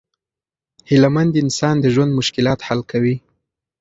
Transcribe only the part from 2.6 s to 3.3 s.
حل کوي.